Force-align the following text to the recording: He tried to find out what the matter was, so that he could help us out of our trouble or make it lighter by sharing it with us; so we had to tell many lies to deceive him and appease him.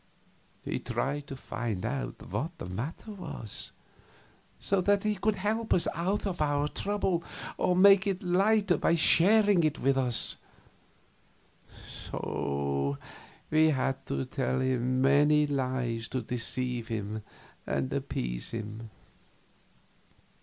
He 0.63 0.79
tried 0.79 1.27
to 1.27 1.35
find 1.35 1.85
out 1.85 2.27
what 2.31 2.57
the 2.57 2.65
matter 2.65 3.11
was, 3.11 3.71
so 4.59 4.81
that 4.81 5.03
he 5.03 5.13
could 5.13 5.35
help 5.35 5.75
us 5.75 5.87
out 5.93 6.25
of 6.25 6.41
our 6.41 6.67
trouble 6.67 7.23
or 7.55 7.75
make 7.75 8.07
it 8.07 8.23
lighter 8.23 8.77
by 8.77 8.95
sharing 8.95 9.63
it 9.63 9.77
with 9.77 9.99
us; 9.99 10.37
so 11.87 12.97
we 13.51 13.67
had 13.67 14.03
to 14.07 14.25
tell 14.25 14.57
many 14.57 15.45
lies 15.45 16.07
to 16.07 16.23
deceive 16.23 16.87
him 16.87 17.21
and 17.67 17.93
appease 17.93 18.49
him. 18.49 18.89